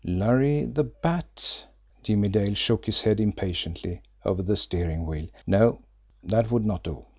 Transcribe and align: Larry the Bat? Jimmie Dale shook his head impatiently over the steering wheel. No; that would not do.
Larry 0.03 0.65
the 0.65 0.83
Bat? 0.85 1.65
Jimmie 2.01 2.29
Dale 2.29 2.55
shook 2.55 2.87
his 2.87 3.01
head 3.01 3.19
impatiently 3.19 4.01
over 4.25 4.41
the 4.41 4.57
steering 4.57 5.05
wheel. 5.05 5.27
No; 5.45 5.83
that 6.23 6.49
would 6.49 6.65
not 6.65 6.83
do. 6.83 7.05